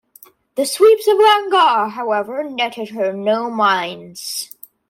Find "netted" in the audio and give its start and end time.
2.43-2.89